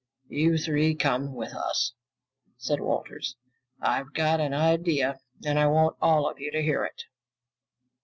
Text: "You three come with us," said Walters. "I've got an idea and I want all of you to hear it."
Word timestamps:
"You 0.29 0.57
three 0.57 0.95
come 0.95 1.35
with 1.35 1.53
us," 1.53 1.93
said 2.57 2.79
Walters. 2.79 3.35
"I've 3.79 4.13
got 4.15 4.39
an 4.41 4.51
idea 4.51 5.19
and 5.45 5.59
I 5.59 5.67
want 5.67 5.95
all 6.01 6.27
of 6.27 6.39
you 6.39 6.49
to 6.53 6.61
hear 6.63 6.83
it." 6.83 7.03